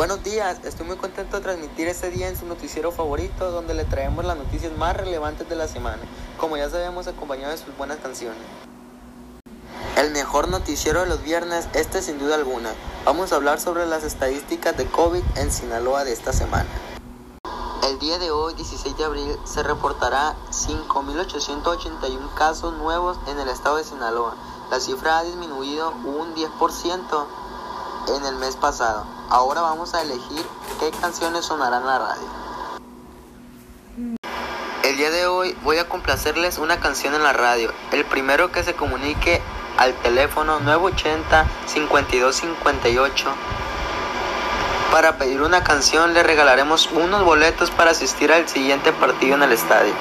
[0.00, 3.84] Buenos días, estoy muy contento de transmitir este día en su noticiero favorito donde le
[3.84, 6.00] traemos las noticias más relevantes de la semana,
[6.38, 8.40] como ya sabemos acompañado de sus buenas canciones.
[9.98, 12.70] El mejor noticiero de los viernes, este sin duda alguna.
[13.04, 16.70] Vamos a hablar sobre las estadísticas de COVID en Sinaloa de esta semana.
[17.86, 23.76] El día de hoy, 16 de abril, se reportará 5.881 casos nuevos en el estado
[23.76, 24.34] de Sinaloa.
[24.70, 27.26] La cifra ha disminuido un 10%
[28.16, 29.06] en el mes pasado.
[29.28, 30.44] Ahora vamos a elegir
[30.78, 32.22] qué canciones sonarán en la radio.
[34.82, 37.72] El día de hoy voy a complacerles una canción en la radio.
[37.92, 39.40] El primero que se comunique
[39.78, 43.30] al teléfono 980 5258
[44.90, 49.52] para pedir una canción le regalaremos unos boletos para asistir al siguiente partido en el
[49.52, 49.94] estadio.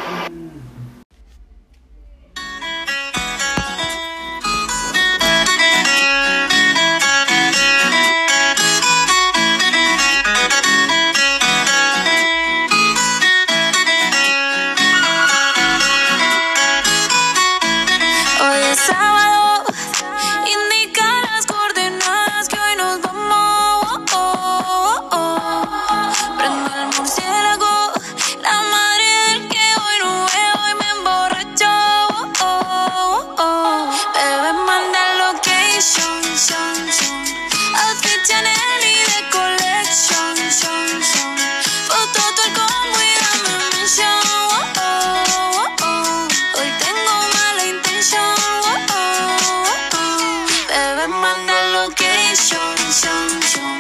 [52.30, 53.80] Location, son, son.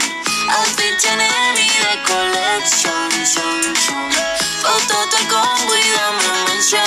[0.49, 4.11] Outfit Chanel y de collection, son, son.
[4.61, 6.81] Foto el combo y dame mención.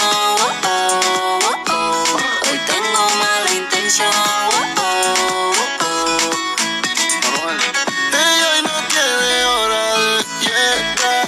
[2.46, 4.10] Hoy tengo mala intención.
[8.12, 11.27] Ella hoy no tiene hora de llegar.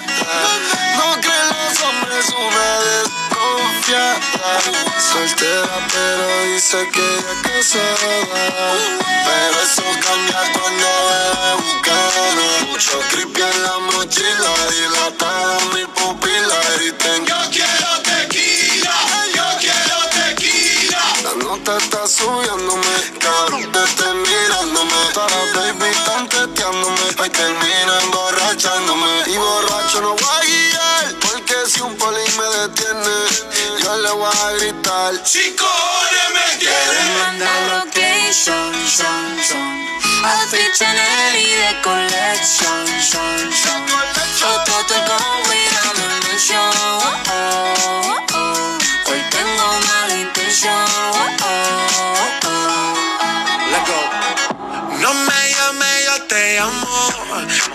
[0.96, 4.20] No creen los hombres una desconfiada.
[4.98, 8.24] Soltera, pero dice que es casada.
[9.27, 9.83] Pero eso
[13.10, 16.58] creepy en la mochila, dilatada mi pupila.
[16.77, 18.96] Griten, yo quiero tequila,
[19.34, 21.02] yo quiero tequila.
[21.24, 24.98] La nota está subiéndome, cabrón, te estoy mirándome.
[25.14, 29.12] Para baby están teteándome, hoy termina emborrachándome.
[29.26, 33.16] Y borracho no voy a guiar, porque si un poli me detiene,
[33.82, 35.14] yo le voy a gritar.
[35.14, 39.84] Horas me Deben mandar location, son, son.
[40.24, 40.72] Outfit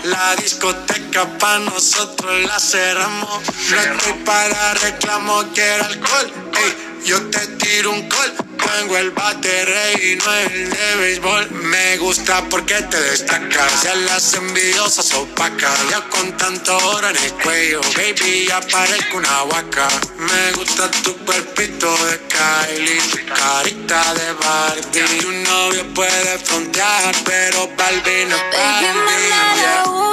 [0.04, 3.40] La discoteca pa' nosotros la cerramos.
[3.70, 6.32] No estoy para reclamo, quiero alcohol.
[6.54, 8.49] Ey, yo te tiro un call.
[8.78, 11.50] Tengo el bate y no el de béisbol.
[11.50, 13.82] Me gusta porque te destacas.
[13.82, 15.78] Ya las envidiosas opacas.
[15.90, 19.88] Ya con tanto oro en el cuello, baby, ya parezco una vaca.
[20.18, 25.18] Me gusta tu cuerpito de Kylie, tu carita de Barbie.
[25.20, 30.09] Tu novio puede frontear, pero Barbie no Baby,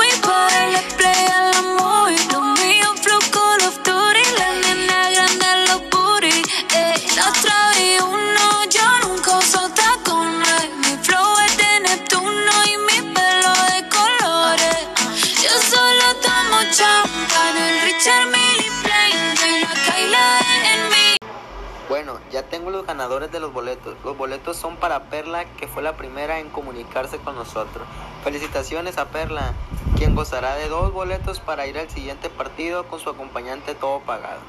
[21.89, 23.95] Bueno, ya tengo los ganadores de los boletos.
[24.03, 27.87] Los boletos son para Perla, que fue la primera en comunicarse con nosotros.
[28.25, 29.53] Felicitaciones a Perla,
[29.95, 34.41] quien gozará de dos boletos para ir al siguiente partido con su acompañante todo pagado.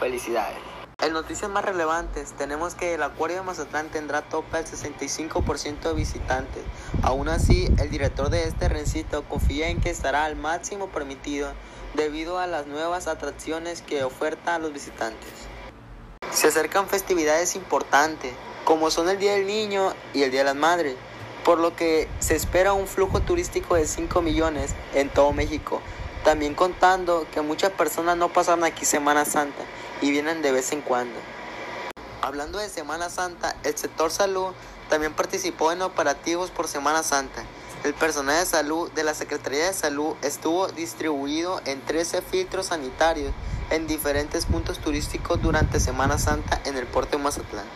[0.00, 0.58] Felicidades.
[1.02, 5.94] En noticias más relevantes, tenemos que el Acuario de Mazatlán tendrá tope al 65% de
[5.94, 6.62] visitantes.
[7.02, 11.52] Aún así, el director de este rencito confía en que estará al máximo permitido
[11.94, 15.55] debido a las nuevas atracciones que oferta a los visitantes.
[16.36, 18.34] Se acercan festividades importantes,
[18.66, 20.94] como son el Día del Niño y el Día de las Madres,
[21.46, 25.80] por lo que se espera un flujo turístico de 5 millones en todo México.
[26.24, 29.62] También contando que muchas personas no pasan aquí Semana Santa
[30.02, 31.18] y vienen de vez en cuando.
[32.20, 34.48] Hablando de Semana Santa, el sector salud
[34.90, 37.44] también participó en operativos por Semana Santa.
[37.82, 43.32] El personal de salud de la Secretaría de Salud estuvo distribuido en 13 filtros sanitarios
[43.70, 47.66] en diferentes puntos turísticos durante Semana Santa en el puerto de Mazatlán.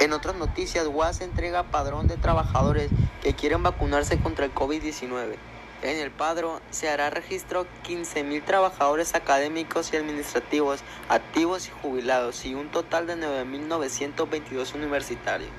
[0.00, 2.90] En otras noticias, UAS entrega padrón de trabajadores
[3.22, 5.36] que quieren vacunarse contra el COVID-19.
[5.82, 12.54] En el Padro se hará registro 15.000 trabajadores académicos y administrativos activos y jubilados y
[12.54, 15.50] un total de 9.922 universitarios.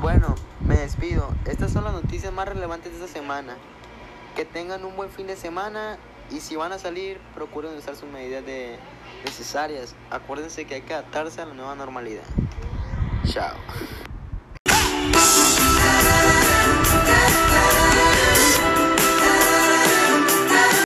[0.00, 0.34] Bueno,
[0.66, 1.32] me despido.
[1.44, 3.56] Estas son las noticias más relevantes de esta semana.
[4.34, 5.96] Que tengan un buen fin de semana
[6.30, 8.76] y si van a salir, procuren usar sus medidas de
[9.24, 9.94] necesarias.
[10.10, 12.24] Acuérdense que hay que adaptarse a la nueva normalidad.
[13.26, 13.56] Chao.